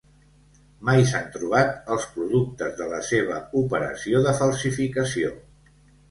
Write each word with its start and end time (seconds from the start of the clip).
Mai 0.87 1.01
s"han 1.09 1.25
trobat 1.33 1.91
els 1.95 2.07
productes 2.15 2.73
de 2.79 2.87
la 2.93 3.01
seva 3.09 3.35
operació 3.61 4.23
de 4.29 4.33
falsificació. 4.39 5.29